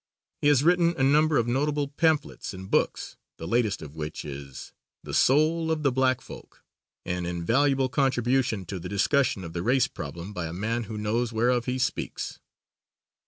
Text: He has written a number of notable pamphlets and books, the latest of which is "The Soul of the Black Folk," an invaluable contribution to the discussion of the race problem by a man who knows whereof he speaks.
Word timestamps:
He 0.41 0.47
has 0.47 0.63
written 0.63 0.95
a 0.97 1.03
number 1.03 1.37
of 1.37 1.47
notable 1.47 1.87
pamphlets 1.87 2.55
and 2.55 2.71
books, 2.71 3.17
the 3.37 3.47
latest 3.47 3.83
of 3.83 3.93
which 3.93 4.25
is 4.25 4.73
"The 5.03 5.13
Soul 5.13 5.69
of 5.69 5.83
the 5.83 5.91
Black 5.91 6.21
Folk," 6.21 6.63
an 7.05 7.27
invaluable 7.27 7.87
contribution 7.87 8.65
to 8.65 8.79
the 8.79 8.89
discussion 8.89 9.43
of 9.43 9.53
the 9.53 9.61
race 9.61 9.85
problem 9.87 10.33
by 10.33 10.47
a 10.47 10.53
man 10.53 10.85
who 10.85 10.97
knows 10.97 11.31
whereof 11.31 11.65
he 11.67 11.77
speaks. 11.77 12.39